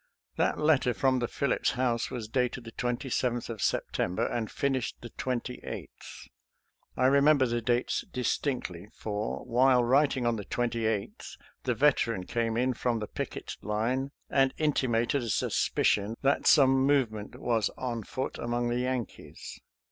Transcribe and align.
That 0.35 0.57
letter 0.57 0.95
from 0.95 1.19
the 1.19 1.27
Phillips 1.27 1.73
House 1.73 2.09
was 2.09 2.27
dated 2.27 2.63
the 2.63 2.71
27th 2.71 3.49
of 3.49 3.61
September 3.61 4.25
and 4.25 4.49
finished 4.49 4.97
the 5.01 5.11
28th. 5.11 5.89
I 6.97 7.05
remember 7.05 7.45
the 7.45 7.61
dates 7.61 8.03
distinctly, 8.11 8.87
for, 8.95 9.45
while 9.45 9.83
writ 9.83 10.17
ing 10.17 10.25
on 10.25 10.37
the 10.37 10.45
28th, 10.45 11.37
the 11.65 11.75
Veteran 11.75 12.25
came 12.25 12.57
in 12.57 12.73
from 12.73 12.97
the 12.97 13.05
picket 13.07 13.55
line 13.61 14.09
and 14.27 14.55
intimated 14.57 15.21
a 15.21 15.29
suspicion 15.29 16.15
that 16.23 16.47
some 16.47 16.83
movement 16.83 17.39
was 17.39 17.69
on 17.77 18.01
foot 18.01 18.39
among 18.39 18.69
the 18.69 18.79
Yankees. 18.79 19.59